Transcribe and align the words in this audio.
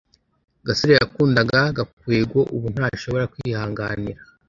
gasore 0.67 0.93
yakundaga 0.99 1.59
gakwego. 1.77 2.39
ubu 2.55 2.67
ntashobora 2.75 3.29
kwihanganira 3.33 4.21